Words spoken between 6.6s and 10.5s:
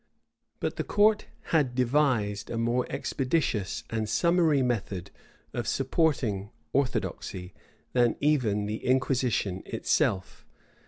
orthodoxy than even the inquisition itself.